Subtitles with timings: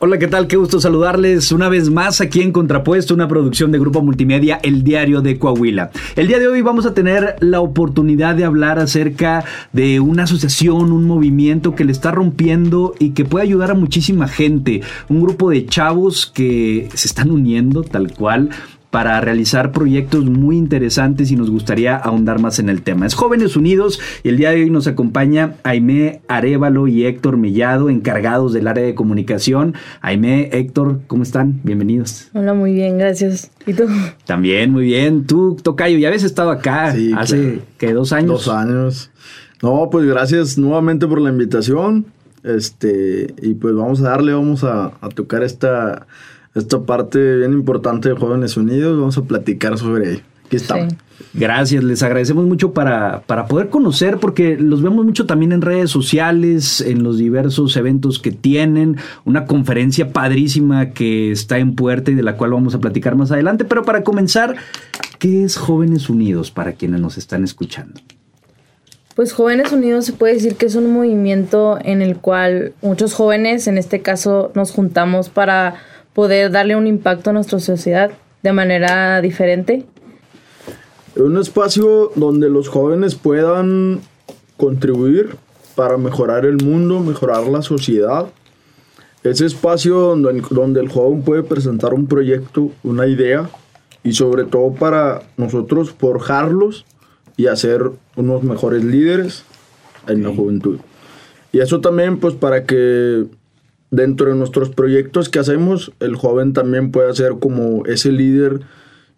[0.00, 0.46] Hola, ¿qué tal?
[0.46, 4.84] Qué gusto saludarles una vez más aquí en Contrapuesto, una producción de Grupo Multimedia, El
[4.84, 5.90] Diario de Coahuila.
[6.14, 10.92] El día de hoy vamos a tener la oportunidad de hablar acerca de una asociación,
[10.92, 14.82] un movimiento que le está rompiendo y que puede ayudar a muchísima gente.
[15.08, 18.50] Un grupo de chavos que se están uniendo tal cual
[18.90, 23.06] para realizar proyectos muy interesantes y nos gustaría ahondar más en el tema.
[23.06, 27.90] Es Jóvenes Unidos y el día de hoy nos acompaña Aime Arevalo y Héctor Mellado,
[27.90, 29.74] encargados del área de comunicación.
[30.00, 31.60] Aime, Héctor, ¿cómo están?
[31.64, 32.28] Bienvenidos.
[32.32, 33.50] Hola, muy bien, gracias.
[33.66, 33.84] ¿Y tú?
[34.24, 35.26] También, muy bien.
[35.26, 38.46] Tú, Tocayo, ya habías estado acá hace, que ¿Dos años?
[38.46, 39.10] Dos años.
[39.62, 42.06] No, pues gracias nuevamente por la invitación.
[42.44, 46.06] Este, y pues vamos a darle, vamos a tocar esta
[46.58, 48.98] esta parte bien importante de Jóvenes Unidos.
[48.98, 50.22] Vamos a platicar sobre ello.
[50.46, 50.94] Aquí estamos.
[51.34, 55.90] Gracias, les agradecemos mucho para, para poder conocer, porque los vemos mucho también en redes
[55.90, 62.14] sociales, en los diversos eventos que tienen, una conferencia padrísima que está en puerta y
[62.14, 63.64] de la cual vamos a platicar más adelante.
[63.64, 64.56] Pero para comenzar,
[65.18, 68.00] ¿qué es Jóvenes Unidos para quienes nos están escuchando?
[69.14, 73.66] Pues Jóvenes Unidos se puede decir que es un movimiento en el cual muchos jóvenes,
[73.66, 75.74] en este caso, nos juntamos para
[76.18, 78.10] poder darle un impacto a nuestra sociedad
[78.42, 79.84] de manera diferente.
[81.14, 84.00] Un espacio donde los jóvenes puedan
[84.56, 85.36] contribuir
[85.76, 88.26] para mejorar el mundo, mejorar la sociedad.
[89.22, 93.48] Ese espacio donde, donde el joven puede presentar un proyecto, una idea
[94.02, 96.84] y sobre todo para nosotros forjarlos
[97.36, 99.44] y hacer unos mejores líderes
[100.08, 100.80] en la juventud.
[101.52, 103.26] Y eso también pues para que
[103.90, 108.60] dentro de nuestros proyectos que hacemos, el joven también puede ser como ese líder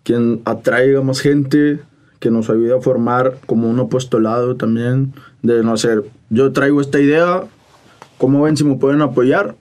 [0.02, 1.80] quien atraiga más gente,
[2.20, 7.00] que nos ayude a formar como un apostolado también, de no ser, yo traigo esta
[7.00, 7.44] idea,
[8.18, 9.56] ¿cómo ven si me pueden apoyar?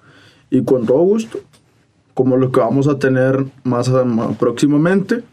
[0.49, 1.39] Y con todo gusto,
[2.13, 5.23] como lo que vamos a tener más, más próximamente,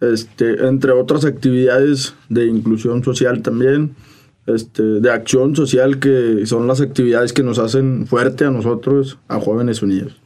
[0.00, 3.94] este, entre otras actividades de inclusión social también,
[4.46, 9.38] este, de acción social que son las actividades que nos hacen fuerte a nosotros, a
[9.40, 10.22] Jóvenes Unidos.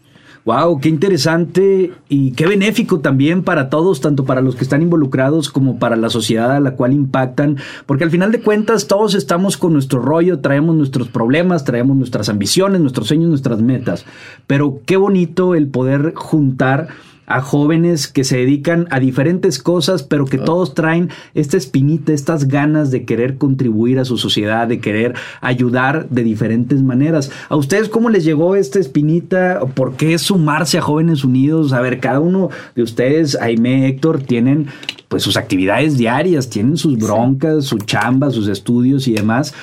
[0.46, 5.50] Wow, qué interesante y qué benéfico también para todos, tanto para los que están involucrados
[5.50, 9.56] como para la sociedad a la cual impactan, porque al final de cuentas todos estamos
[9.56, 14.06] con nuestro rollo, traemos nuestros problemas, traemos nuestras ambiciones, nuestros sueños, nuestras metas,
[14.46, 16.90] pero qué bonito el poder juntar
[17.26, 22.48] a jóvenes que se dedican a diferentes cosas, pero que todos traen esta espinita, estas
[22.48, 27.30] ganas de querer contribuir a su sociedad, de querer ayudar de diferentes maneras.
[27.48, 29.60] ¿A ustedes cómo les llegó esta espinita?
[29.74, 31.72] ¿Por qué sumarse a Jóvenes Unidos?
[31.72, 34.68] A ver, cada uno de ustedes, Aime, Héctor, tienen
[35.08, 39.54] pues sus actividades diarias, tienen sus broncas, su chamba, sus estudios y demás.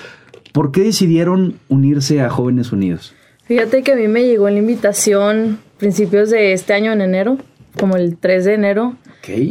[0.52, 3.14] ¿Por qué decidieron unirse a Jóvenes Unidos?
[3.46, 7.38] Fíjate que a mí me llegó la invitación principios de este año, en enero,
[7.80, 8.96] como el 3 de enero.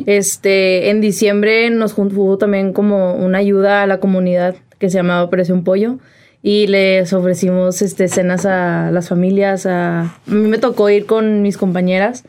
[0.07, 5.23] Este, en diciembre nos hubo también como una ayuda a la comunidad que se llamaba
[5.23, 5.99] Operación Pollo
[6.43, 9.67] y les ofrecimos este, cenas a las familias.
[9.67, 12.25] A, mí me tocó ir con mis compañeras.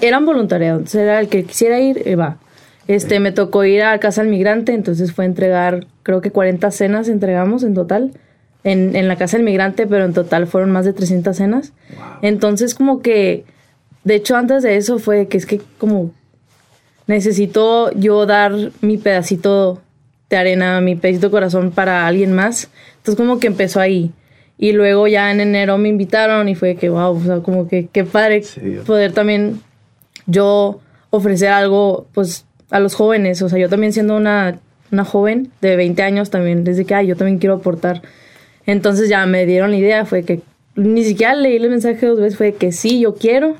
[0.00, 2.38] eran voluntariados, era el que quisiera ir, va.
[2.88, 7.08] Este, me tocó ir a Casa del Migrante, entonces fue entregar, creo que 40 cenas
[7.08, 8.12] entregamos en total.
[8.62, 11.72] En, en la Casa del Migrante, pero en total fueron más de 300 cenas.
[12.20, 13.44] Entonces como que
[14.04, 16.12] de hecho, antes de eso fue que es que como
[17.06, 19.82] necesito yo dar mi pedacito
[20.30, 22.70] de arena, mi pedacito de corazón para alguien más.
[22.98, 24.12] Entonces como que empezó ahí.
[24.56, 27.88] Y luego ya en enero me invitaron y fue que, wow, o sea, como que
[27.90, 28.42] qué padre
[28.86, 29.60] poder también
[30.26, 33.42] yo ofrecer algo, pues, a los jóvenes.
[33.42, 34.58] O sea, yo también siendo una,
[34.92, 38.02] una joven de 20 años también, desde que, ay, yo también quiero aportar.
[38.66, 40.42] Entonces ya me dieron la idea, fue que
[40.76, 43.56] ni siquiera leí el mensaje dos veces, fue que sí, yo quiero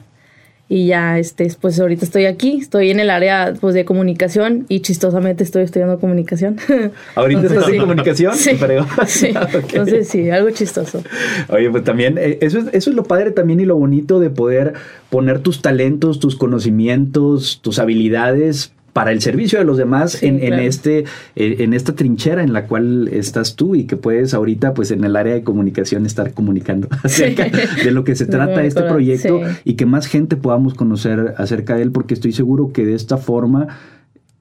[0.72, 4.80] y ya este pues ahorita estoy aquí estoy en el área pues de comunicación y
[4.80, 6.58] chistosamente estoy estudiando comunicación.
[7.16, 8.52] Ahorita estás en comunicación sí,
[9.08, 9.26] sí.
[9.52, 11.02] entonces sí algo chistoso.
[11.48, 14.30] Oye pues también eh, eso es, eso es lo padre también y lo bonito de
[14.30, 14.74] poder
[15.10, 21.04] poner tus talentos tus conocimientos tus habilidades para el servicio de los demás en, este
[21.36, 25.04] eh, en esta trinchera en la cual estás tú y que puedes ahorita pues en
[25.04, 29.74] el área de comunicación estar comunicando acerca de lo que se trata este proyecto y
[29.74, 33.68] que más gente podamos conocer acerca de él porque estoy seguro que de esta forma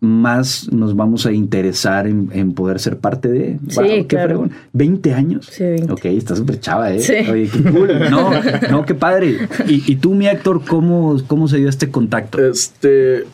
[0.01, 3.59] más nos vamos a interesar en, poder ser parte de.
[3.67, 4.49] Sí, claro.
[4.71, 5.49] 20 años.
[5.51, 5.91] Sí, 20.
[5.91, 7.01] Ok, está súper chava, ¿eh?
[7.01, 7.15] Sí.
[7.29, 7.89] Oye, qué cool.
[8.09, 8.31] No,
[8.71, 9.49] no, qué padre.
[9.67, 12.39] Y, y tú, mi actor, ¿cómo, ¿cómo se dio este contacto?
[12.45, 13.25] Este,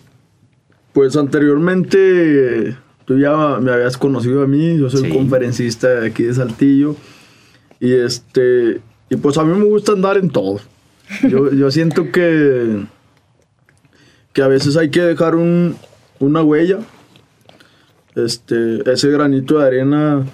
[0.95, 6.33] pues anteriormente tú ya me habías conocido a mí, yo soy conferencista de aquí de
[6.33, 6.95] Saltillo
[7.81, 10.61] y este y pues a mí me gusta andar en todo.
[11.29, 12.85] Yo, yo siento que,
[14.31, 15.75] que a veces hay que dejar un,
[16.19, 16.79] una huella.
[18.15, 20.25] Este, ese granito de arena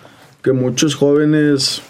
[0.43, 1.81] que muchos jóvenes,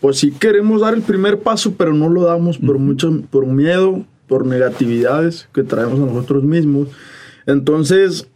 [0.00, 4.04] pues sí queremos dar el primer paso, pero no lo damos por mucho, por miedo,
[4.26, 6.88] por negatividades que traemos a nosotros mismos.
[7.46, 8.26] Entonces,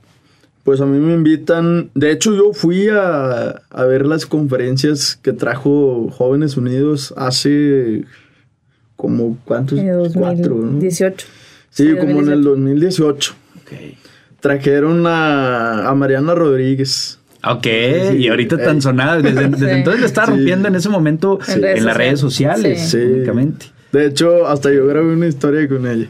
[0.65, 5.33] pues a mí me invitan, de hecho yo fui a, a ver las conferencias que
[5.33, 8.05] trajo Jóvenes Unidos hace
[8.97, 9.97] como cuántos, En ¿no?
[10.09, 11.27] 2018.
[11.71, 13.35] Sí, como en el 2018.
[13.35, 13.35] 2018.
[14.41, 17.19] Trajeron a, a Mariana Rodríguez.
[17.45, 17.63] Ok,
[18.11, 18.65] Sí, y ahorita eh.
[18.65, 19.21] tan sonada.
[19.23, 19.73] Desde, desde Sí.
[19.75, 20.33] entonces le está Sí.
[20.33, 22.91] rompiendo en ese momento En en, redes las redes sociales, sociales.
[22.91, 23.15] Sí.
[23.17, 23.67] únicamente.
[23.93, 26.09] De hecho, hasta yo grabé una historia con ella.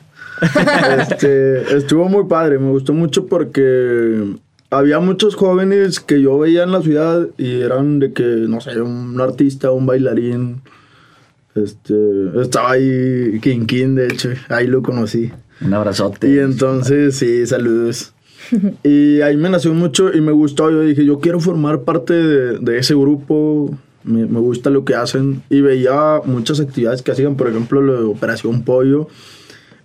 [0.98, 4.36] Este, estuvo muy padre, me gustó mucho porque
[4.70, 8.80] había muchos jóvenes que yo veía en la ciudad y eran de que, no sé,
[8.80, 10.62] un artista, un bailarín.
[11.54, 11.94] Este,
[12.40, 15.32] estaba ahí King King, de hecho, ahí lo conocí.
[15.60, 16.32] Un abrazote.
[16.32, 18.14] Y entonces, sí, saludos.
[18.82, 20.70] Y ahí me nació mucho y me gustó.
[20.70, 23.76] Yo dije, yo quiero formar parte de, de ese grupo.
[24.02, 25.42] Me, me gusta lo que hacen.
[25.50, 29.08] Y veía muchas actividades que hacían, por ejemplo, lo de Operación Pollo.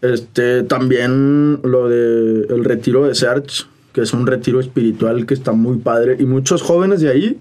[0.01, 5.51] Este, también lo de el retiro de Search, que es un retiro espiritual que está
[5.53, 6.17] muy padre.
[6.19, 7.39] Y muchos jóvenes de ahí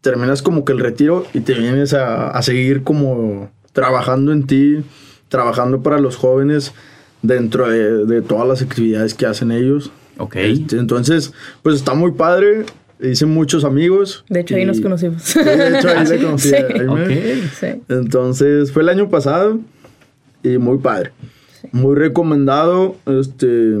[0.00, 4.78] terminas como que el retiro y te vienes a, a seguir como trabajando en ti,
[5.28, 6.72] trabajando para los jóvenes
[7.22, 9.90] dentro de, de todas las actividades que hacen ellos.
[10.18, 10.36] Ok.
[10.36, 11.32] Este, entonces,
[11.62, 12.64] pues está muy padre.
[13.02, 14.24] Hice muchos amigos.
[14.28, 15.22] De hecho, ahí y- nos conocimos.
[15.22, 16.64] Sí, de hecho, ahí le conocí a Sí.
[16.76, 16.88] Jaime.
[16.88, 17.10] Ok.
[17.58, 17.66] Sí.
[17.88, 19.58] Entonces, fue el año pasado
[20.42, 21.12] y muy padre.
[21.72, 23.74] Muy recomendado este,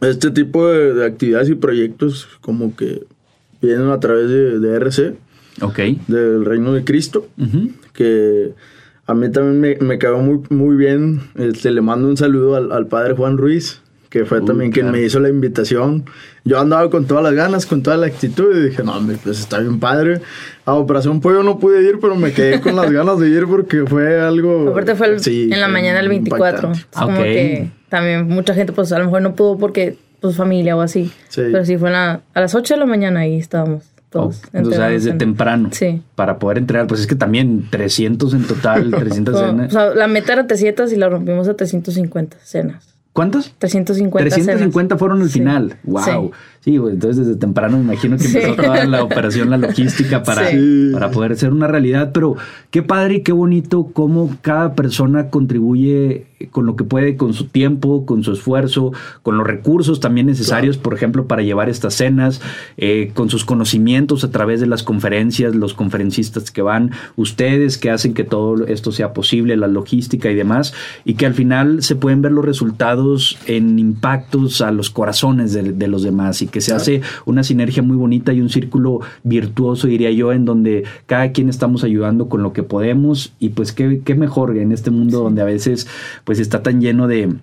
[0.00, 3.04] este tipo de, de actividades y proyectos como que
[3.62, 5.14] vienen a través de, de RC,
[5.62, 5.78] Ok.
[6.08, 7.28] del Reino de Cristo,
[7.92, 8.52] que
[9.06, 11.20] a mí también me, me quedó muy, muy bien.
[11.36, 13.80] Este, le mando un saludo al, al padre Juan Ruiz,
[14.14, 14.96] que fue Uy, también quien claro.
[14.98, 16.04] me hizo la invitación.
[16.44, 19.40] Yo andaba con todas las ganas, con toda la actitud y dije, no, hombre, pues
[19.40, 20.20] está bien padre.
[20.64, 23.84] A Operación Pollo no pude ir, pero me quedé con las ganas de ir porque
[23.86, 24.68] fue algo...
[24.70, 26.68] Aparte fue el- sí, en la mañana del 24.
[26.68, 26.78] impactante.
[26.78, 30.76] Es como que también mucha gente pues a lo mejor no pudo porque pues familia
[30.76, 31.10] o así.
[31.28, 31.42] Sí.
[31.50, 33.82] Pero sí fue la- a las 8 de la mañana ahí estábamos
[34.16, 34.42] Oh, todos.
[34.54, 35.70] o sea, desde en- temprano.
[35.72, 36.00] Sí.
[36.14, 39.68] Para poder entregar, pues es que también 300 en total, 300 Como- cenas.
[39.68, 42.93] o sea, la meta era 300 y la rompimos a 350 cenas.
[43.14, 43.54] ¿Cuántos?
[43.58, 44.98] 350 350 cenas.
[44.98, 45.38] fueron el Sí.
[45.38, 45.78] final.
[45.84, 46.02] Wow.
[46.04, 46.10] Sí,
[46.78, 48.38] güey, entonces desde temprano me imagino que Sí.
[48.38, 50.90] empezó toda la operación, la logística para, Sí.
[50.92, 52.10] para poder ser una realidad.
[52.12, 52.36] Pero
[52.70, 57.46] qué padre y qué bonito cómo cada persona contribuye con lo que puede, con su
[57.46, 62.40] tiempo, con su esfuerzo, con los recursos también necesarios, por ejemplo, para llevar estas cenas,
[62.76, 67.90] eh, con sus conocimientos a través de las conferencias, los conferencistas que van, ustedes que
[67.90, 70.74] hacen que todo esto sea posible, la logística y demás,
[71.04, 75.72] y que al final se pueden ver los resultados en impactos a los corazones de,
[75.72, 79.88] de los demás y que se hace una sinergia muy bonita y un círculo virtuoso,
[79.88, 83.32] diría yo, en donde cada quien estamos ayudando con lo que podemos.
[83.40, 85.88] Y pues qué, qué mejor en este mundo donde a veces
[86.22, 87.34] pues está tan lleno de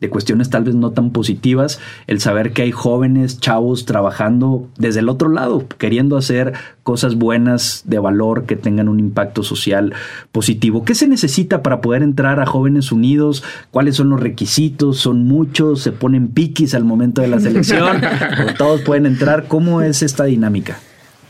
[0.00, 5.00] de cuestiones tal vez no tan positivas, el saber que hay jóvenes, chavos trabajando desde
[5.00, 6.52] el otro lado, queriendo hacer
[6.82, 9.92] cosas buenas, de valor, que tengan un impacto social
[10.30, 10.84] positivo.
[10.84, 13.42] ¿Qué se necesita para poder entrar a Jóvenes Unidos?
[13.72, 14.98] ¿Cuáles son los requisitos?
[14.98, 15.82] ¿Son muchos?
[15.82, 18.00] ¿Se ponen piquis al momento de la selección?
[18.48, 19.48] ¿O todos pueden entrar?
[19.48, 20.78] ¿Cómo es esta dinámica?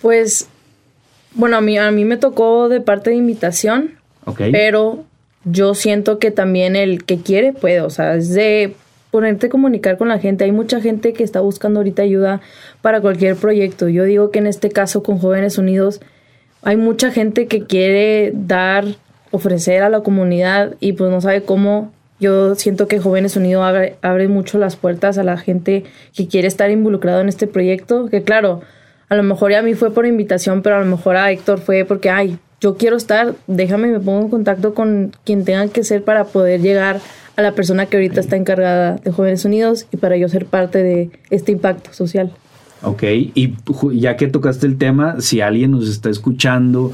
[0.02, 0.47] Pues,
[1.35, 3.93] bueno, a mí, a mí me tocó de parte de invitación,
[4.26, 4.43] ¿Ok?
[4.52, 5.06] pero
[5.47, 8.75] yo siento que también el que quiere puede, o sea, es de
[9.12, 10.45] ponerte a comunicar con la gente.
[10.45, 12.41] Hay mucha gente que está buscando ahorita ayuda
[12.83, 13.88] para cualquier proyecto.
[13.88, 16.00] Yo digo que en este caso con Jóvenes Unidos
[16.62, 18.85] hay mucha gente que quiere dar,
[19.31, 21.93] ofrecer a la comunidad y pues no sabe cómo.
[22.19, 25.85] Yo siento que Jóvenes Unidos abre, abre mucho las puertas a la gente
[26.15, 28.62] que quiere estar involucrado en este proyecto, que claro,
[29.09, 31.61] a lo mejor ya a mí fue por invitación, pero a lo mejor a Héctor
[31.61, 35.85] fue porque, ay, yo quiero estar, déjame, me pongo en contacto con quien tenga que
[35.85, 37.01] ser para poder llegar
[37.37, 40.83] a la persona que ahorita está encargada de Jóvenes Unidos y para yo ser parte
[40.83, 42.33] de este impacto social.
[42.83, 43.55] Ok, y
[43.95, 46.93] ya que tocaste el tema, si alguien nos está escuchando,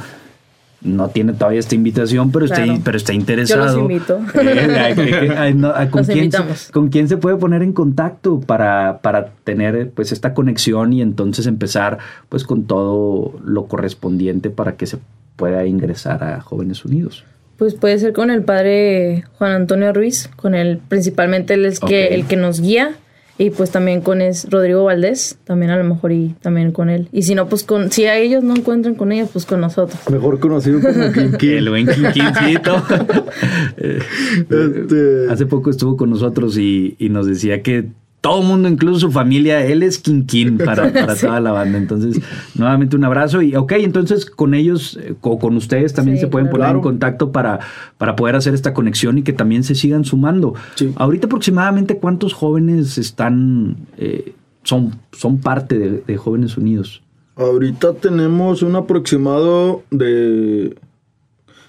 [0.80, 2.64] no tiene todavía esta invitación, pero, Claro.
[2.64, 3.66] está, pero está interesado.
[3.66, 4.20] Yo los invito.
[4.40, 5.54] Eh,
[5.90, 6.72] ¿con, Los quién se.
[6.72, 11.46] ¿Con quién se puede poner en contacto para, para tener pues esta conexión y entonces
[11.46, 14.98] empezar pues con todo lo correspondiente para que se
[15.36, 17.24] pueda ingresar a Jóvenes Unidos?
[17.56, 22.08] Pues puede ser con el padre Juan Antonio Ruiz, con él principalmente él es que
[22.08, 22.96] el que nos guía
[23.38, 27.08] Y pues también con es Rodrigo Valdés, también a lo mejor y también con él.
[27.12, 29.98] Y si no, pues con, si a ellos no encuentran con ellos, pues con nosotros.
[30.10, 31.50] Mejor conocido como Quinquín.
[31.58, 32.76] El buen Quinquincito.
[33.76, 35.30] este...
[35.30, 37.90] Hace poco estuvo con nosotros y, y nos decía que
[38.22, 41.76] todo el mundo, incluso su familia, él es Quinquín para, para toda la banda.
[41.76, 42.22] Entonces,
[42.54, 43.42] nuevamente un abrazo.
[43.42, 47.32] Y ok, entonces con ellos eh, o con ustedes también se pueden poner en contacto
[47.32, 47.58] para,
[47.98, 50.54] para poder hacer esta conexión y que también se sigan sumando.
[50.94, 57.02] Ahorita aproximadamente cuántos jóvenes están, eh, son, son parte de, Jóvenes Unidos.
[57.34, 60.76] Ahorita tenemos un aproximado de...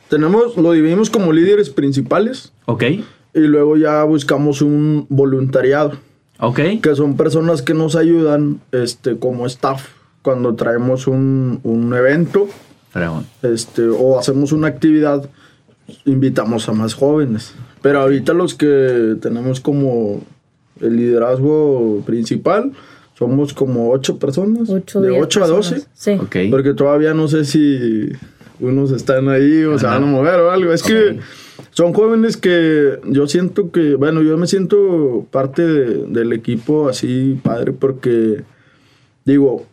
[0.08, 2.54] Tenemos, lo dividimos como líderes principales.
[2.66, 2.84] Ok.
[3.34, 5.94] Y luego ya buscamos un voluntariado.
[6.80, 9.88] Que son personas que nos ayudan este, como staff
[10.22, 12.48] cuando traemos un, un evento.
[13.42, 15.30] Este, o hacemos una actividad,
[16.06, 17.54] invitamos a más jóvenes.
[17.82, 20.22] Pero ahorita los que tenemos como
[20.82, 22.72] el liderazgo principal,
[23.18, 24.68] somos como ocho personas.
[24.68, 25.84] de 8 a 12.
[25.94, 26.18] Sí.
[26.50, 28.10] Porque todavía no sé si
[28.60, 30.74] unos están ahí o se van a mover o algo.
[30.74, 31.20] Es que
[31.74, 37.72] son jóvenes que yo siento que, bueno, yo me siento parte del equipo así, padre,
[37.72, 38.44] porque
[39.25, 39.65] digo,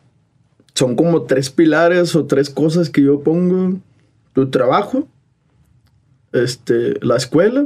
[0.74, 3.78] son como tres pilares o tres cosas que yo pongo.
[4.32, 5.08] Tu trabajo,
[6.32, 7.64] este, la escuela.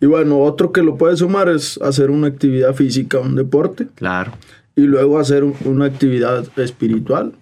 [0.00, 3.88] Y bueno, otro que lo puedes sumar es hacer una actividad física, un deporte.
[3.96, 4.32] Claro.
[4.74, 7.34] Y luego hacer una actividad espiritual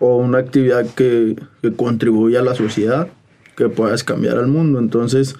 [0.00, 3.08] o una actividad que, que contribuya a la sociedad
[3.58, 4.78] que puedas cambiar al mundo.
[4.78, 5.34] Entonces,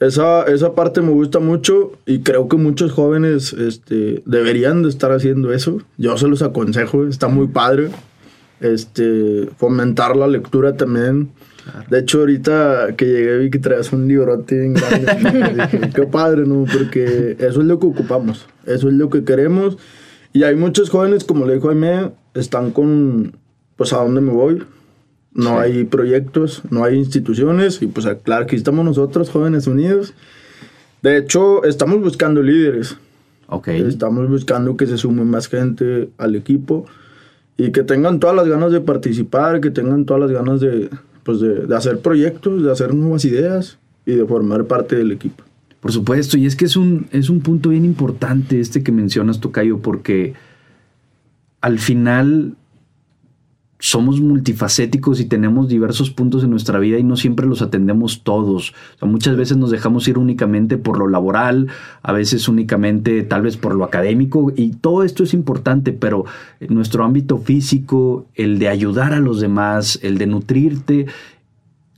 [0.00, 5.12] esa, esa parte me gusta mucho y creo que muchos jóvenes este, deberían de estar
[5.12, 5.82] haciendo eso.
[5.98, 7.90] Yo se los aconsejo, está muy padre.
[8.60, 11.30] Este, fomentar la lectura también.
[11.90, 15.90] De hecho, ahorita que llegué vi que traías un librote grande.
[15.94, 16.64] qué padre, ¿no?
[16.64, 19.76] Porque eso es lo que ocupamos, eso es lo que queremos.
[20.32, 23.36] Y hay muchos jóvenes, como le dijo Jaime, están con,
[23.76, 24.62] pues, ¿a dónde me voy?
[25.36, 30.14] No hay proyectos, no hay instituciones y pues claro, aquí estamos nosotros, Jóvenes Unidos.
[31.02, 32.96] De hecho, estamos buscando líderes.
[33.48, 33.80] Okay.
[33.82, 36.86] Estamos buscando que se sume más gente al equipo
[37.56, 40.90] y que tengan todas las ganas de participar, que tengan todas las ganas de,
[41.22, 45.44] pues de, de hacer proyectos, de hacer nuevas ideas y de formar parte del equipo.
[45.80, 49.38] Por supuesto, y es que es un, es un punto bien importante este que mencionas,
[49.38, 50.34] Tocayo, porque
[51.60, 52.56] al final
[53.78, 58.74] somos multifacéticos y tenemos diversos puntos en nuestra vida y no siempre los atendemos todos.
[59.02, 61.68] muchas veces nos dejamos ir únicamente por lo laboral,
[62.02, 66.24] a veces únicamente tal vez por lo académico y todo esto es importante, pero
[66.68, 71.06] nuestro ámbito físico, el de ayudar a los demás, el de nutrirte,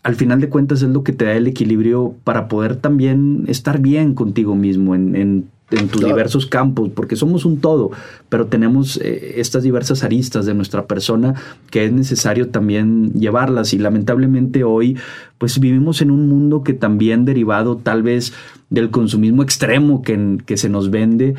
[0.03, 3.81] al final de cuentas es lo que te da el equilibrio para poder también estar
[3.81, 7.91] bien contigo mismo en, en en tus diversos campos, porque somos un todo,
[8.29, 11.35] pero tenemos eh, estas diversas aristas de nuestra persona
[11.71, 13.75] que es necesario también llevarlas.
[13.75, 14.97] Y lamentablemente hoy
[15.37, 18.33] pues vivimos en un mundo que también derivado tal vez
[18.71, 21.35] del consumismo extremo que, que se nos vende,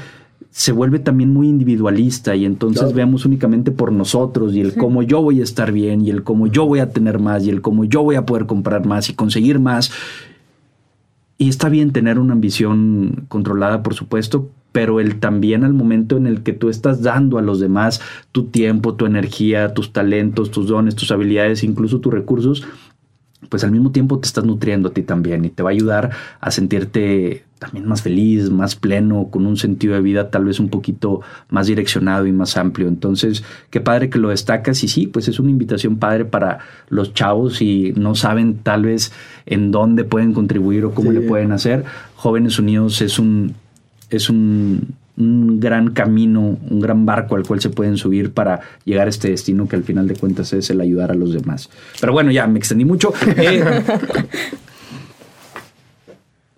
[0.52, 2.36] se vuelve también muy individualista.
[2.36, 6.12] Y entonces vemos únicamente por nosotros y el cómo yo voy a estar bien y
[6.12, 8.86] el cómo yo voy a tener más y el cómo yo voy a poder comprar
[8.86, 9.92] más y conseguir más
[11.40, 16.28] y está bien tener una ambición controlada, por supuesto, pero el también al momento en
[16.28, 18.02] el que tú estás dando a los demás
[18.34, 22.68] tu tiempo, tu energía, tus talentos, tus dones, tus habilidades, incluso tus recursos,
[23.48, 26.12] pues al mismo tiempo te estás nutriendo a ti también y te va a ayudar
[26.42, 30.70] a sentirte también más feliz, más pleno, con un sentido de vida tal vez un
[30.70, 32.88] poquito más direccionado y más amplio.
[32.88, 37.14] Entonces, qué padre que lo destacas y sí, pues es una invitación padre para los
[37.14, 39.12] chavos y no saben tal vez
[39.46, 41.86] en dónde pueden contribuir o cómo le pueden hacer.
[42.16, 43.56] Jóvenes Unidos es un
[44.10, 49.08] es un un gran camino, un gran barco al cual se pueden subir para llegar
[49.08, 51.70] a este destino que al final de cuentas es el ayudar a los demás.
[52.00, 53.14] Pero bueno, ya me extendí mucho.
[53.42, 53.64] Eh,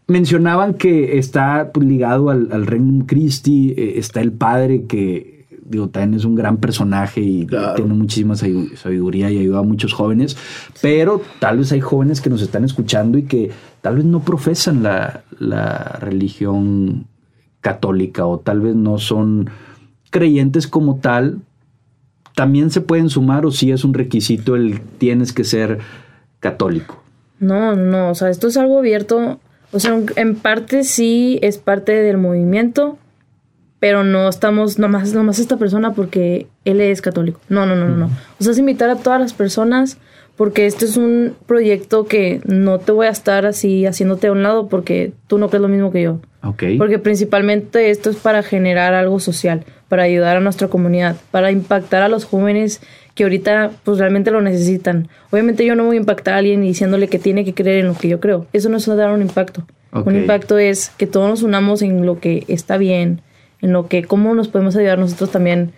[0.08, 5.41] mencionaban que está pues, ligado al, al Regnum Christi, eh, está el padre que
[5.72, 10.36] digo, también es un gran personaje y tiene muchísima sabiduría y ayuda a muchos jóvenes,
[10.82, 13.51] pero tal vez hay jóvenes que nos están escuchando y que
[13.82, 17.06] tal vez no profesan la, la religión
[17.62, 19.50] católica o tal vez no son
[20.10, 21.39] creyentes como tal,
[22.36, 25.80] también se pueden sumar o si es un requisito el tienes que ser
[26.39, 27.01] católico.
[27.39, 29.39] No, no, o sea, esto es algo abierto,
[29.72, 32.98] o sea, en parte sí es parte del movimiento,
[33.80, 37.39] pero no estamos nomás, nomás esta persona porque él es católico.
[37.50, 38.10] No, no, no, no, no.
[38.39, 39.98] O sea, es invitar a todas las personas
[40.36, 44.44] porque este es un proyecto que no te voy a estar así haciéndote a un
[44.44, 46.20] lado porque tú no crees lo mismo que yo.
[46.77, 52.01] Porque principalmente esto es para generar algo social, para ayudar a nuestra comunidad, para impactar
[52.01, 52.81] a los jóvenes
[53.13, 55.10] que ahorita pues realmente lo necesitan.
[55.29, 57.95] Obviamente yo no voy a impactar a alguien diciéndole que tiene que creer en lo
[57.95, 58.48] que yo creo.
[58.53, 59.65] Eso no es dar un impacto.
[59.93, 63.21] Un impacto es que todos nos unamos en lo que está bien,
[63.62, 65.74] en lo que cómo nos podemos ayudar nosotros también,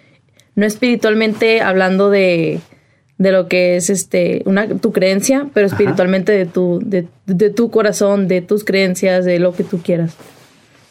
[0.56, 2.60] no espiritualmente hablando de,
[3.18, 7.72] de lo que es este una tu creencia, pero espiritualmente de tu de, de, tu
[7.72, 10.16] corazón, de tus creencias, de lo que tú quieras.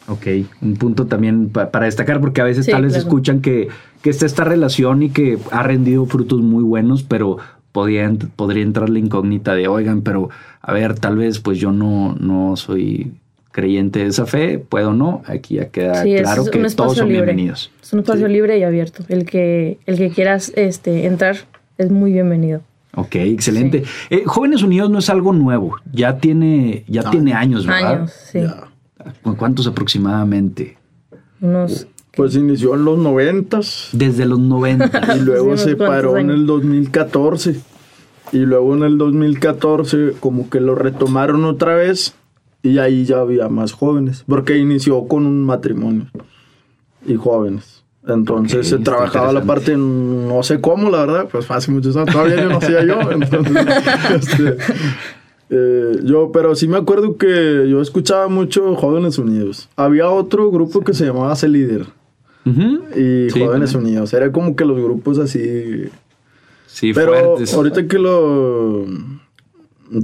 [0.07, 0.27] Ok,
[0.61, 3.69] un punto también para destacar, porque a veces tal vez escuchan que,
[4.01, 7.37] que está esta relación y que ha rendido frutos muy buenos, pero
[7.71, 10.29] podría, podría entrar la incógnita de, oigan, pero
[10.61, 13.13] a ver, tal vez pues yo no, no soy
[13.51, 17.71] creyente de esa fe, puedo no, aquí ya queda claro que todos son bienvenidos.
[17.81, 19.03] Es un espacio libre y abierto.
[19.07, 21.37] El que, el que quieras este, entrar
[21.77, 22.61] es muy bienvenido.
[22.95, 23.83] Ok, excelente.
[24.09, 27.93] Eh, Jóvenes Unidos no es algo nuevo, ya tiene, ya tiene años, ¿verdad?
[27.93, 28.39] Años, sí.
[29.37, 30.77] ¿Cuántos aproximadamente?
[31.41, 31.87] Unos.
[32.15, 33.89] Pues inició en los noventas.
[33.91, 35.17] Desde los 90.
[35.17, 37.59] y luego se paró en el 2014.
[38.31, 42.15] Y luego en el 2014 como que lo retomaron otra vez
[42.63, 46.07] y ahí ya había más jóvenes, porque inició con un matrimonio
[47.05, 47.83] y jóvenes.
[48.07, 52.45] Entonces se trabajaba la parte, no sé cómo, la verdad, pues hace muchos años, todavía
[52.45, 52.99] no hacía yo.
[53.11, 53.67] Entonces,
[54.15, 54.57] este,
[55.49, 59.69] eh, yo, pero sí me acuerdo que yo escuchaba mucho Jóvenes Unidos.
[59.75, 61.85] Había otro grupo que se llamaba C Líder.
[62.45, 64.13] Y Jóvenes Unidos.
[64.13, 65.85] Era como que los grupos así.
[66.67, 68.85] Sí, pero ahorita que lo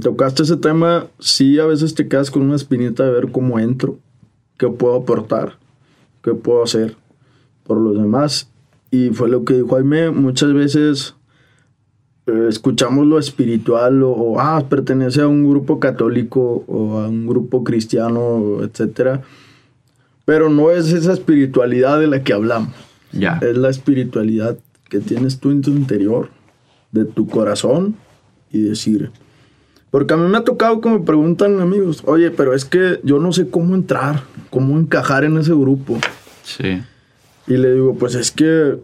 [0.00, 3.98] tocaste ese tema, sí a veces te quedas con una espinita de ver cómo entro,
[4.56, 5.58] qué puedo aportar,
[6.22, 6.96] qué puedo hacer
[7.64, 8.50] por los demás.
[8.92, 11.14] Y fue lo que dijo Jaime, muchas veces
[12.48, 18.58] escuchamos lo espiritual o, ah, pertenece a un grupo católico o a un grupo cristiano,
[18.62, 19.22] etcétera.
[20.24, 22.74] Pero no es esa espiritualidad de la que hablamos.
[23.12, 23.38] Ya.
[23.42, 24.58] Es la espiritualidad
[24.88, 26.30] que tienes tú en tu interior,
[26.92, 27.96] de tu corazón
[28.52, 29.10] y decir.
[29.90, 33.18] Porque a mí me ha tocado que me preguntan amigos, oye, pero es que yo
[33.18, 35.98] no sé cómo entrar, cómo encajar en ese grupo.
[36.44, 36.82] Sí.
[37.46, 38.78] Y le digo, pues es que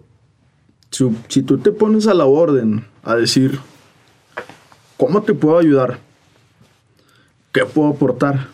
[0.96, 3.58] si, si tú te pones a la orden a decir,
[4.96, 5.98] ¿cómo te puedo ayudar?
[7.52, 8.48] ¿Qué puedo aportar?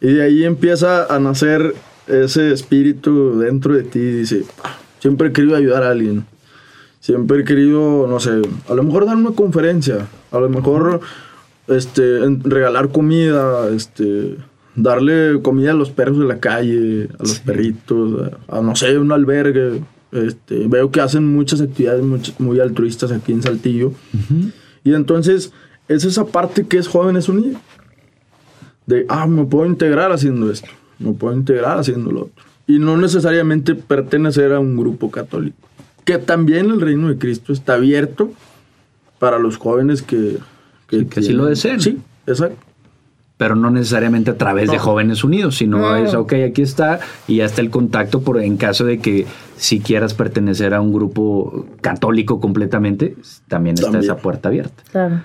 [0.00, 1.74] Y de ahí empieza a nacer
[2.06, 4.00] ese espíritu dentro de ti.
[4.00, 4.44] Dice,
[4.98, 6.24] siempre he querido ayudar a alguien.
[7.00, 10.06] Siempre he querido, no sé, a lo mejor dar una conferencia.
[10.30, 11.00] A lo mejor
[11.68, 14.36] este, regalar comida, este,
[14.74, 19.12] darle comida a los perros de la calle, a los perritos, a, no sé, un
[19.12, 19.82] albergue.
[20.12, 22.04] Este, veo que hacen muchas actividades
[22.38, 23.92] muy, altruistas aquí en Saltillo.
[24.84, 25.52] Y entonces
[25.88, 27.60] es esa parte que es Jóvenes Unidos.
[28.86, 32.44] De, ah, me puedo integrar haciendo esto, me puedo integrar haciendo lo otro.
[32.66, 35.56] Y no necesariamente pertenecer a un grupo católico.
[36.04, 38.32] Que también el reino de Cristo está abierto
[39.18, 40.38] para los jóvenes que...
[40.88, 41.80] Que, que así lo deseen.
[41.80, 42.71] Sí, exacto
[43.42, 47.44] pero no necesariamente a través de Jóvenes Unidos, sino es, ok, aquí está y ya
[47.44, 49.26] está el contacto por en caso de que
[49.56, 53.16] si quieras pertenecer a un grupo católico completamente,
[53.48, 53.96] también, también.
[53.96, 54.84] está esa puerta abierta.
[54.92, 55.22] Claro.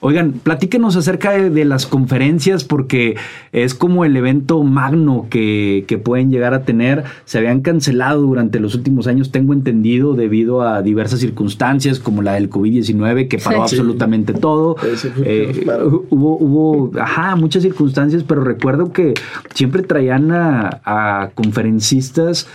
[0.00, 3.16] Oigan, platíquenos acerca de, las conferencias porque
[3.52, 7.04] es como el evento magno que, pueden llegar a tener.
[7.24, 12.34] Se habían cancelado durante los últimos años, tengo entendido, debido a diversas circunstancias como la
[12.34, 14.76] del COVID-19 que paró absolutamente todo.
[15.24, 15.66] Eh,
[16.10, 19.14] hubo, hubo ajá, muchas circunstancias, pero recuerdo que
[19.54, 22.46] siempre traían a, a conferencistas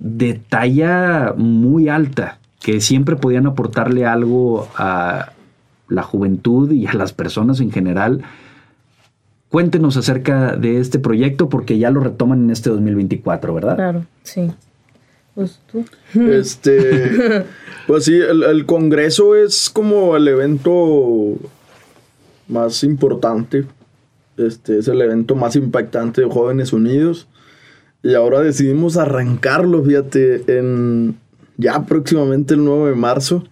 [0.00, 5.30] de talla muy alta que siempre podían aportarle algo a,
[5.88, 8.22] la juventud y a las personas en general.
[9.48, 13.76] Cuéntenos acerca de este proyecto porque ya lo retoman en este 2024, ¿verdad?
[13.76, 14.50] Claro, sí.
[15.34, 15.84] Pues tú.
[16.18, 17.44] Este,
[17.86, 21.34] pues sí, el, Congreso es como el evento
[22.48, 23.66] más importante.
[24.36, 27.28] Este es el evento más impactante de Jóvenes Unidos.
[28.02, 31.16] Y ahora decidimos arrancarlo, fíjate, en
[31.56, 33.44] ya próximamente el 9 de marzo.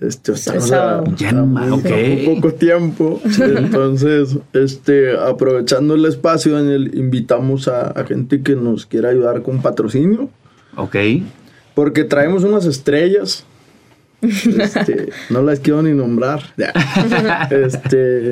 [0.00, 3.20] Este, estamos a, poco tiempo.
[3.38, 10.28] Entonces, este, aprovechando el espacio, Daniel, invitamos a, gente que nos quiera ayudar con patrocinio.
[10.76, 10.96] Ok.
[11.74, 13.46] Porque traemos unas estrellas.
[14.20, 16.42] Este, no las quiero ni nombrar.
[17.50, 18.30] Este,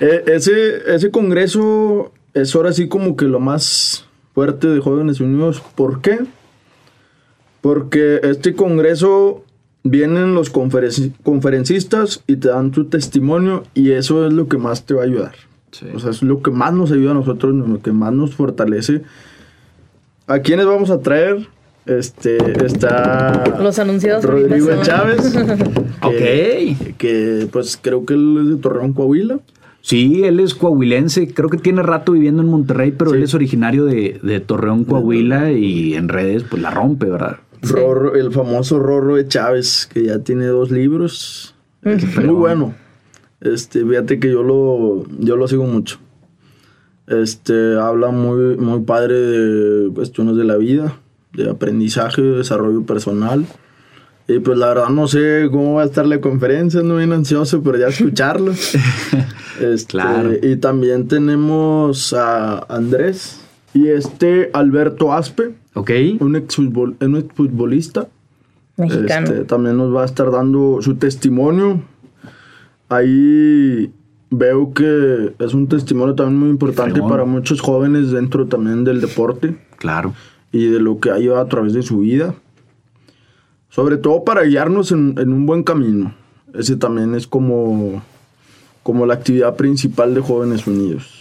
[0.00, 5.62] e, ese, ese congreso es ahora sí como que lo más fuerte de Jóvenes Unidos.
[5.76, 6.18] ¿Por qué?
[7.60, 9.44] Porque este congreso
[9.82, 14.94] vienen los conferencistas y te dan tu testimonio y eso es lo que más te
[14.94, 15.34] va a ayudar.
[15.94, 19.02] O sea, es lo que más nos ayuda a nosotros, lo que más nos fortalece.
[20.26, 21.46] ¿A quiénes vamos a traer?
[21.86, 23.44] Este, está...
[23.60, 24.24] Los anunciados.
[24.24, 25.34] Rodrigo Chávez.
[26.02, 26.96] ok.
[26.98, 29.38] Que pues creo que él es de Torreón, Coahuila.
[29.82, 33.86] Sí, él es coahuilense, creo que tiene rato viviendo en Monterrey, pero él es originario
[33.86, 37.38] de, Torreón, Coahuila y en redes pues la rompe, ¿verdad?
[37.62, 41.54] Rorro, el famoso Rorro de Chávez, que ya tiene dos libros.
[41.82, 42.74] muy bueno.
[43.40, 45.98] Este, fíjate que yo lo, yo lo sigo mucho.
[47.06, 50.96] Este, habla muy, muy padre de cuestiones de la vida,
[51.32, 53.46] de aprendizaje, de desarrollo personal.
[54.28, 57.62] Y pues la verdad no sé cómo va a estar la conferencia, no bien ansioso,
[57.62, 58.52] pero ya escucharlo.
[59.60, 60.30] este, claro.
[60.40, 63.40] Y también tenemos a Andrés
[63.74, 65.54] y este Alberto Aspe.
[65.74, 65.90] Ok.
[66.20, 68.08] Un exfutbolista.
[68.76, 69.26] Mexicano.
[69.26, 71.82] Este, también nos va a estar dando su testimonio.
[72.88, 73.92] Ahí
[74.30, 79.56] veo que es un testimonio también muy importante para muchos jóvenes dentro también del deporte.
[79.76, 80.14] Claro.
[80.52, 82.34] Y de lo que ha llevado a través de su vida
[83.70, 86.12] sobre todo para guiarnos en, un buen camino.
[86.52, 88.02] Ese también es como,
[88.82, 91.19] como la actividad principal de Jóvenes Unidos.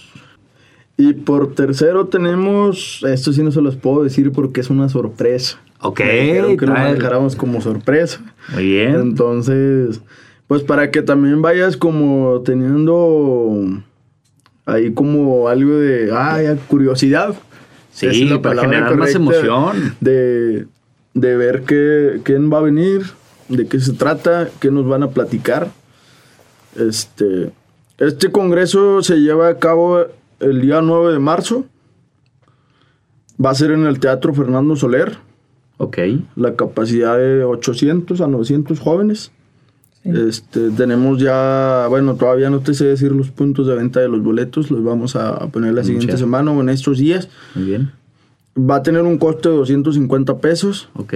[0.99, 5.57] Y por tercero tenemos, esto sí no se los puedo decir porque es una sorpresa.
[5.79, 6.01] Ok.
[6.01, 8.19] Creo que lo manejáramos como sorpresa.
[8.53, 8.95] Muy bien.
[8.95, 10.01] Entonces,
[10.47, 13.81] pues para que también vayas como teniendo
[14.65, 17.33] ahí como algo de, ah, curiosidad.
[17.93, 19.95] Sí, para generar más emoción.
[20.01, 20.67] De,
[21.13, 23.03] de ver qué, quién va a venir,
[23.47, 25.69] de qué se trata, qué nos van a platicar.
[26.75, 27.51] Este,
[27.99, 30.07] este congreso se lleva a cabo
[30.39, 31.65] el día 9 de marzo.
[33.43, 35.17] Va a ser en el Teatro Fernando Soler.
[35.78, 35.97] Ok.
[36.36, 39.32] La capacidad de 800 a 900 jóvenes.
[40.04, 44.23] Este, tenemos ya, bueno, todavía no te sé decir los puntos de venta de los
[44.23, 47.30] boletos, los vamos a poner la siguiente semana o en estos días.
[47.54, 47.91] Muy bien.
[48.58, 50.89] Va a tener un costo de 250 pesos.
[50.95, 51.13] Ok.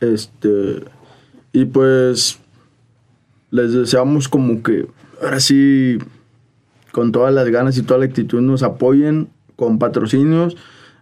[0.00, 0.84] Este.
[1.52, 2.38] Y pues.
[3.50, 4.86] Les deseamos como que
[5.22, 5.98] ahora sí,
[6.92, 10.56] con todas las ganas y toda la actitud, nos apoyen con patrocinios.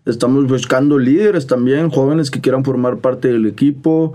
[0.04, 4.14] Estamos buscando líderes también, jóvenes que quieran formar parte del equipo.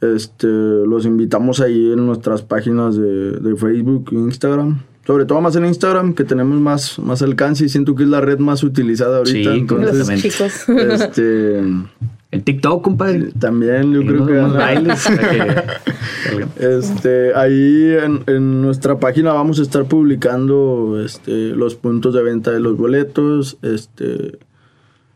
[0.00, 5.56] Este, los invitamos ahí en nuestras páginas de, de Facebook e Instagram sobre todo más
[5.56, 9.18] en Instagram, que tenemos más, más alcance y siento que es la red más utilizada
[9.18, 9.52] ahorita.
[9.52, 10.68] Sí, entonces, chicos.
[10.68, 11.60] Este,
[12.32, 13.30] el TikTok, compadre.
[13.38, 14.32] también, yo creo que.
[14.32, 15.06] Bailes
[16.58, 22.50] este, ahí en, en, nuestra página vamos a estar publicando este, los puntos de venta
[22.50, 24.38] de los boletos, este,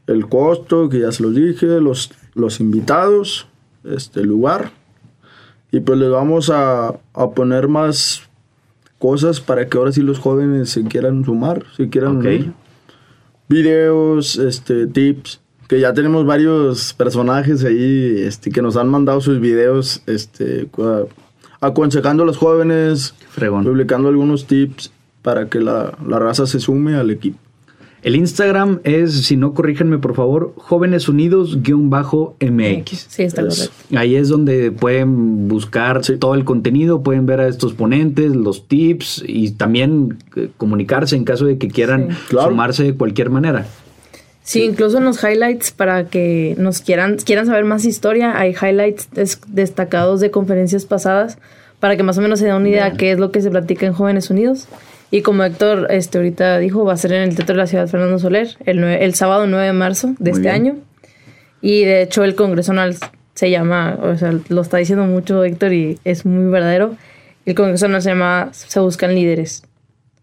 [0.07, 3.48] el costo, que ya se los dije, los, los invitados,
[3.83, 4.70] este, el lugar.
[5.72, 8.29] Y pues les vamos a, a poner más
[8.98, 12.52] cosas para que ahora sí los jóvenes se quieran sumar, se quieran unir.
[13.48, 19.40] Videos, este, tips, que ya tenemos varios personajes ahí este, que nos han mandado sus
[19.40, 20.68] videos este,
[21.61, 27.11] aconsejando a los jóvenes, publicando algunos tips para que la, la raza se sume al
[27.11, 27.38] equipo.
[28.07, 33.07] El Instagram es, si no corríjanme por favor, Jóvenes Unidos-MX.
[33.09, 33.72] Sí, está correcto.
[33.96, 39.24] Ahí es donde pueden buscar todo el contenido, pueden ver a estos ponentes, los tips
[39.26, 43.66] y también eh, comunicarse en caso de que quieran sumarse de cualquier manera.
[44.46, 49.09] Sí, incluso en los highlights para que nos quieran, quieran saber más historia, hay highlights
[49.48, 51.37] destacados de conferencias pasadas
[51.80, 53.50] para que más o menos se den una idea de qué es lo que se
[53.50, 54.68] platica en Jóvenes Unidos.
[55.11, 57.88] Y como Héctor este, ahorita dijo, va a ser en el Teatro de la Ciudad
[57.88, 60.76] Fernando Soler el, el sábado 9 de marzo de este año.
[61.61, 62.94] Y de hecho el Congreso Anual
[63.35, 66.94] se llama, o sea, lo está diciendo mucho Héctor y es muy verdadero.
[67.46, 69.65] El Congreso Anual se llama Se Buscan Líderes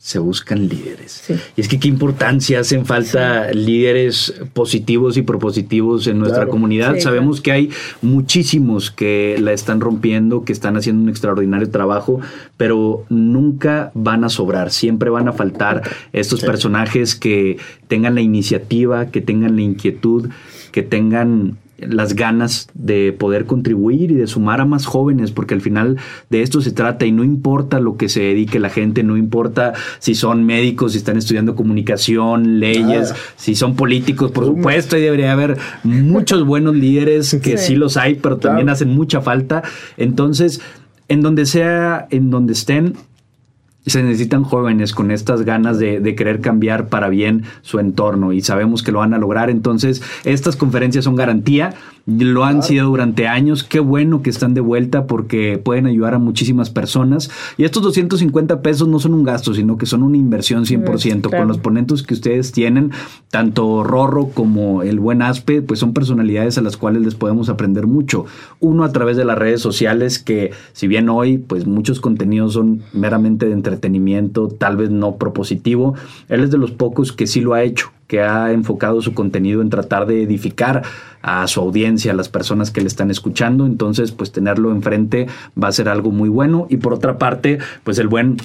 [0.03, 1.23] se buscan líderes.
[1.55, 6.99] Y es que qué importancia hacen falta líderes positivos y propositivos en nuestra comunidad.
[6.99, 7.69] Sabemos que hay
[8.01, 12.19] muchísimos que la están rompiendo, que están haciendo un extraordinario trabajo,
[12.57, 19.05] pero nunca van a sobrar, siempre van a faltar estos personajes que tengan la iniciativa,
[19.05, 20.27] que tengan la inquietud,
[20.73, 25.61] que tengan las ganas de poder contribuir y de sumar a más jóvenes, porque al
[25.61, 25.97] final
[26.29, 29.73] de esto se trata y no importa lo que se dedique la gente, no importa
[29.99, 35.31] si son médicos, si están estudiando comunicación, leyes, si son políticos, por supuesto, y debería
[35.31, 39.63] haber muchos buenos líderes que sí, los hay, pero también hacen mucha falta.
[39.97, 40.61] Entonces,
[41.07, 42.93] en donde sea, en donde estén,
[43.85, 48.83] se necesitan jóvenes con estas ganas de, querer cambiar para bien su entorno y sabemos
[48.83, 49.49] que lo van a lograr.
[49.49, 51.73] Entonces, estas conferencias son garantía
[52.05, 53.63] lo han sido durante años.
[53.63, 57.29] Qué bueno que están de vuelta porque pueden ayudar a muchísimas personas.
[57.57, 61.29] Y estos 250 pesos no son un gasto, sino que son una inversión 100%.
[61.29, 62.91] Con los ponentes que ustedes tienen,
[63.29, 67.87] tanto Rorro como el buen Aspe, pues son personalidades a las cuales les podemos aprender
[67.87, 68.25] mucho.
[68.59, 72.81] Uno a través de las redes sociales, que si bien hoy, pues muchos contenidos son
[72.91, 75.95] meramente de entretenimiento, tal vez no propositivo,
[76.27, 79.63] él es de los pocos que sí lo ha hecho que ha enfocado su contenido
[79.63, 80.83] en tratar de edificar
[81.23, 83.65] a su audiencia, a las personas que le están escuchando.
[83.65, 85.25] Entonces, pues tenerlo enfrente
[85.61, 86.67] va a ser algo muy bueno.
[86.69, 88.37] Y por otra parte, pues el buen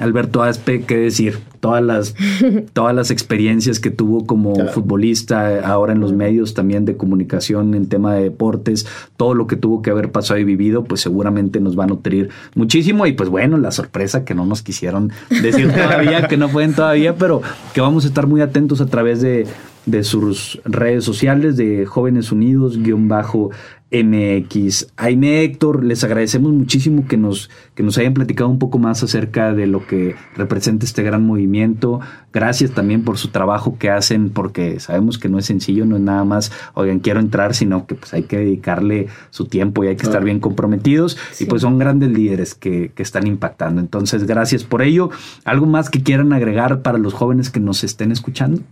[0.00, 2.14] Alberto Aspe, qué decir, todas las,
[2.72, 7.88] todas las experiencias que tuvo como futbolista, ahora en los medios también de comunicación, en
[7.88, 8.86] tema de deportes,
[9.16, 12.30] todo lo que tuvo que haber pasado y vivido, pues seguramente nos va a nutrir
[12.54, 13.06] muchísimo.
[13.06, 17.14] Y pues bueno, la sorpresa que no nos quisieron decir todavía, que no pueden todavía,
[17.16, 17.42] pero
[17.74, 19.46] que vamos a estar muy atentos a través de,
[19.90, 23.50] de sus redes sociales de Jóvenes Unidos, guion bajo
[23.92, 24.92] MX.
[24.96, 29.52] Aime Héctor, les agradecemos muchísimo que nos, que nos hayan platicado un poco más acerca
[29.52, 32.00] de lo que representa este gran movimiento.
[32.32, 36.02] Gracias también por su trabajo que hacen, porque sabemos que no es sencillo, no es
[36.02, 39.96] nada más, oigan, quiero entrar, sino que pues hay que dedicarle su tiempo y hay
[39.96, 41.18] que estar bien comprometidos.
[41.40, 43.80] Y pues son grandes líderes que, que están impactando.
[43.80, 45.10] Entonces, gracias por ello.
[45.44, 48.62] ¿Algo más que quieran agregar para los jóvenes que nos estén escuchando?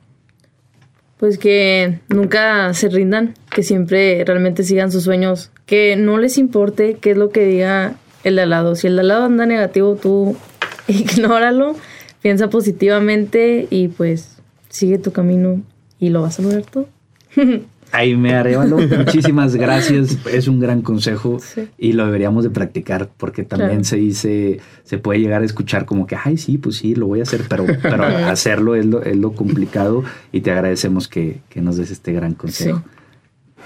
[1.18, 6.94] Pues que nunca se rindan, que siempre realmente sigan sus sueños, que no les importe
[6.94, 8.74] qué es lo que diga el de al lado.
[8.76, 10.36] Si el de al lado anda negativo, tú
[10.88, 11.74] ignóralo,
[12.22, 15.62] piensa positivamente y pues sigue tu camino
[15.98, 16.88] y lo vas a lograr todo.
[17.92, 20.18] Ahí me Arevalo, muchísimas gracias.
[20.26, 21.40] Es un gran consejo
[21.78, 26.06] y lo deberíamos de practicar porque también se dice, se puede llegar a escuchar como
[26.06, 29.16] que, ay, sí, pues sí, lo voy a hacer, pero, pero hacerlo es lo, es
[29.16, 32.82] lo complicado y te agradecemos que, nos des este gran consejo.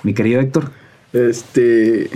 [0.03, 0.71] Mi querido Héctor.
[1.13, 2.09] Este,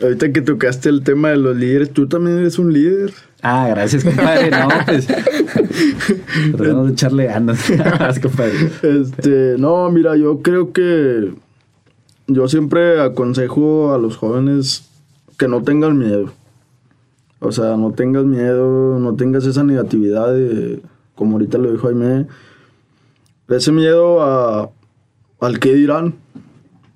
[0.00, 3.12] ahorita que tocaste el tema de los líderes, tú también eres un líder.
[3.42, 4.50] Ah, gracias, compadre.
[4.50, 5.06] No, pues.
[6.56, 7.60] Tratamos de echarle ganas,
[8.20, 8.54] compadre.
[8.82, 11.30] Este, no, mira, yo creo que
[12.28, 14.88] yo siempre aconsejo a los jóvenes
[15.38, 16.30] que no tengan miedo.
[17.40, 20.80] O sea, no tengas miedo, no tengas esa negatividad de,
[21.14, 22.26] como ahorita lo dijo Jaime,
[23.48, 24.70] ese miedo a,
[25.40, 26.16] al que dirán,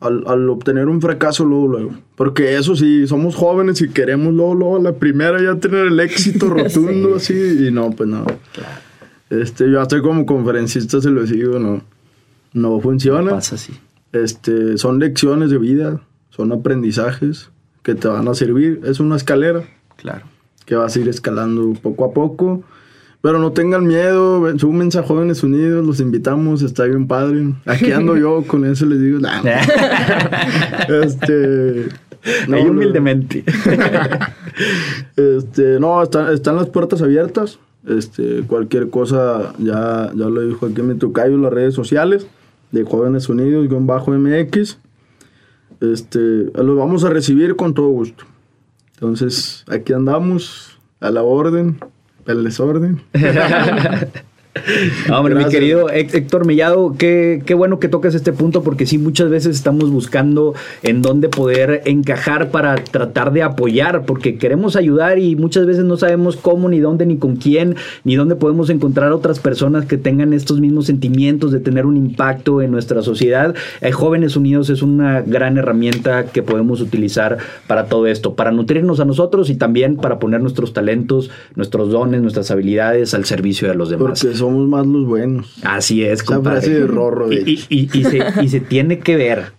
[0.00, 1.90] al, obtener un fracaso luego, luego.
[2.16, 6.50] Porque eso sí, somos jóvenes y queremos luego, luego, la primera ya tener el éxito
[6.50, 8.26] rotundo así, y no, pues no.
[9.30, 11.80] Este, yo estoy como conferencista, se lo digo, no,
[12.52, 13.30] no funciona.
[13.30, 13.72] pasa así
[14.12, 17.50] este, son lecciones de vida, son aprendizajes
[17.82, 18.80] que te van a servir.
[18.84, 19.64] Es una escalera.
[19.96, 20.24] Claro.
[20.66, 22.62] Que vas a ir escalando poco a poco.
[23.20, 27.54] Pero no tengan miedo, súmense a Jóvenes Unidos, los invitamos, está bien padre.
[27.66, 29.20] Aquí ando yo, con eso les digo,
[31.04, 31.86] este.
[32.48, 33.44] No, humildemente.
[35.16, 37.60] este, no, están, están las puertas abiertas.
[37.86, 42.26] Este, cualquier cosa, ya, ya lo dijo aquí mi tocayo en las redes sociales
[42.72, 44.78] de Jóvenes Unidos, bajo MX.
[45.80, 46.18] Este,
[46.54, 48.24] lo vamos a recibir con todo gusto.
[48.94, 51.78] Entonces, aquí andamos, a la orden,
[52.26, 53.02] el desorden.
[55.10, 59.30] Hombre, mi querido Héctor Mellado, qué, qué, bueno que tocas este punto porque sí, muchas
[59.30, 65.36] veces estamos buscando en dónde poder encajar para tratar de apoyar, porque queremos ayudar y
[65.36, 69.40] muchas veces no sabemos cómo, ni dónde, ni con quién, ni dónde podemos encontrar otras
[69.40, 73.54] personas que tengan estos mismos sentimientos de tener un impacto en nuestra sociedad.
[73.80, 79.00] Eh, Jóvenes Unidos es una gran herramienta que podemos utilizar para todo esto, para nutrirnos
[79.00, 83.74] a nosotros y también para poner nuestros talentos, nuestros dones, nuestras habilidades al servicio de
[83.74, 85.58] los demás somos más los buenos.
[85.62, 86.68] Así es, compadre.
[86.68, 87.32] de rorro.
[87.32, 89.52] y, y, y, se, y se tiene que ver.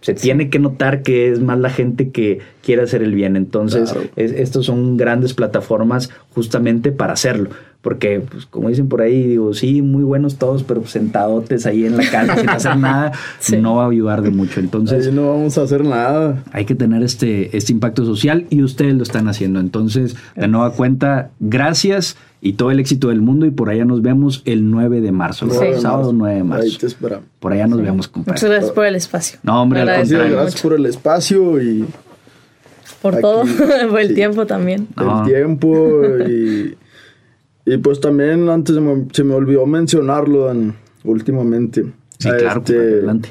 [0.00, 3.36] Se tiene que notar que es más la gente que quiere hacer el bien.
[3.36, 7.50] Entonces, estos son grandes plataformas justamente para hacerlo.
[7.82, 11.96] Porque, pues, como dicen por ahí, digo, sí, muy buenos todos, pero sentadotes ahí en
[11.96, 13.12] la casa sin hacer nada,
[13.58, 14.60] no va a ayudar de mucho.
[14.60, 16.42] Entonces, ahí no vamos a hacer nada.
[16.52, 19.60] Hay que tener este, este impacto social y ustedes lo están haciendo.
[19.60, 24.02] Entonces, de nueva cuenta, gracias y todo el éxito del mundo y por allá nos
[24.02, 25.48] vemos el 9 de marzo,
[25.80, 26.64] sábado 9 de marzo.
[26.64, 27.24] Ahí te esperamos.
[27.38, 28.36] Por allá nos vemos, compadre.
[28.36, 29.38] Muchas gracias por el espacio.
[29.42, 30.36] No, hombre, al contrario.
[30.36, 31.86] Gracias por el espacio y...
[33.00, 33.44] Por todo,
[33.90, 34.86] por el tiempo también.
[34.98, 36.76] El tiempo y,
[37.70, 38.74] y pues también antes
[39.12, 40.52] se me, olvidó mencionarlo
[41.04, 41.84] últimamente.
[42.18, 43.28] Sí, claro, este, adelante.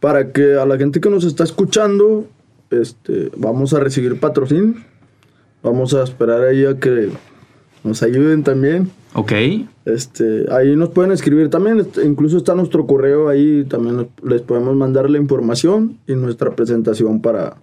[0.00, 2.26] Para que a la gente que nos está escuchando,
[2.70, 4.76] este, vamos a recibir patrocinio.
[5.62, 7.10] Vamos a esperar ahí a que
[7.84, 8.90] nos ayuden también.
[9.12, 9.32] Ok.
[9.84, 14.74] Este, ahí nos pueden escribir también, este, incluso está nuestro correo ahí, también les podemos
[14.74, 17.56] mandar la información y nuestra presentación para,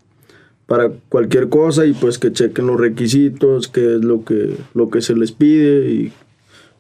[0.70, 5.02] para cualquier cosa y pues que chequen los requisitos, qué es lo que, lo que
[5.02, 6.14] se les pide y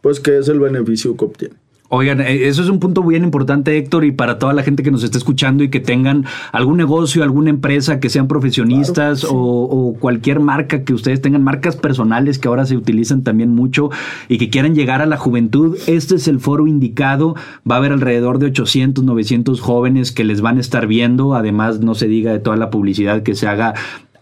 [0.01, 1.58] pues qué es el beneficio que obtienen.
[1.91, 4.91] Oigan, eh, eso es un punto bien importante, Héctor, y para toda la gente que
[4.91, 10.39] nos está escuchando y que tengan algún negocio, alguna empresa, que sean profesionistas o, cualquier
[10.39, 13.89] marca que ustedes tengan, marcas personales que ahora se utilizan también mucho
[14.27, 17.35] y que quieran llegar a la juventud, este es el foro indicado.
[17.69, 21.33] Va a haber alrededor de 800, 900 jóvenes que les van a estar viendo.
[21.33, 23.73] Además, no se diga de toda la publicidad que se haga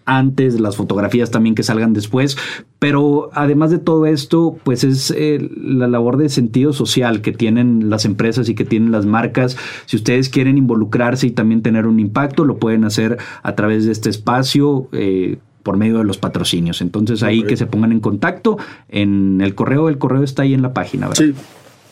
[0.07, 2.37] antes, las fotografías también que salgan después,
[2.79, 7.89] pero además de todo esto, pues es eh, la labor de sentido social que tienen
[7.89, 9.57] las empresas y que tienen las marcas.
[9.85, 13.91] Si ustedes quieren involucrarse y también tener un impacto, lo pueden hacer a través de
[13.91, 14.87] este espacio.
[14.93, 16.79] Eh, por medio de los patrocinios.
[16.79, 20.61] Entonces ahí que se pongan en contacto en el correo, el correo está ahí en
[20.61, 21.25] la página, ¿verdad?
[21.25, 21.33] Sí,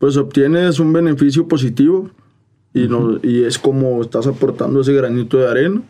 [0.03, 2.11] pues obtienes un beneficio positivo
[2.75, 5.81] y, no, y es como estás aportando ese granito de arena,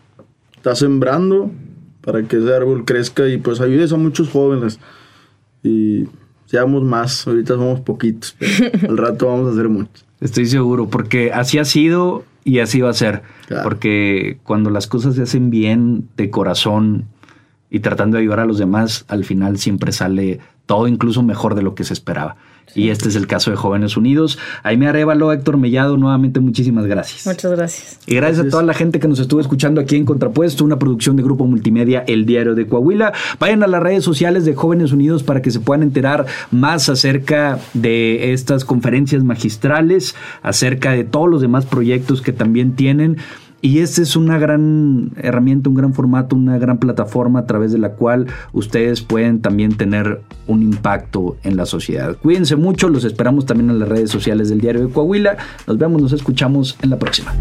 [0.54, 1.50] estás sembrando
[2.02, 4.78] para que ese árbol crezca y pues ayudes a muchos jóvenes
[5.62, 6.04] y
[6.44, 10.04] seamos más, ahorita somos poquitos, pero al rato vamos a hacer muchos.
[10.20, 13.22] Estoy seguro, porque así ha sido y así va a ser,
[13.62, 17.06] porque cuando las cosas se hacen bien de corazón
[17.70, 21.62] y tratando de ayudar a los demás, al final siempre sale todo incluso mejor de
[21.62, 22.36] lo que se esperaba.
[22.74, 24.38] Y este es el caso de Jóvenes Unidos.
[24.62, 27.26] Aime Arevalo, Héctor Mellado, nuevamente muchísimas gracias.
[27.26, 27.98] Muchas gracias.
[28.06, 31.16] Y gracias, a toda la gente que nos estuvo escuchando aquí en Contrapuesto, una producción
[31.16, 33.12] de Grupo Multimedia El Diario de Coahuila.
[33.38, 37.58] Vayan a las redes sociales de Jóvenes Unidos para que se puedan enterar más acerca
[37.74, 43.18] de estas conferencias magistrales, acerca de todos los demás proyectos que también tienen.
[43.64, 47.78] Y esta es una gran herramienta, un gran formato, una gran plataforma a través de
[47.78, 52.16] la cual ustedes pueden también tener un impacto en la sociedad.
[52.20, 55.36] Cuídense mucho, los esperamos también en las redes sociales del Diario de Coahuila.
[55.68, 57.32] Nos vemos, nos escuchamos en la próxima.